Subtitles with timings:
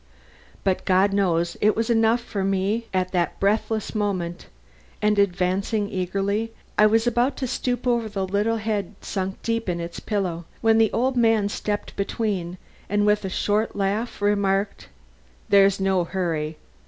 [0.63, 4.47] But God knows, it was enough to me at that breathless moment;
[4.99, 9.79] and advancing eagerly, I was about to stoop over the little head sunk deep in
[9.79, 12.57] its pillow, when the old man stepped between
[12.89, 14.87] and with a short laugh remarked:
[15.49, 16.57] "There's no such hurry.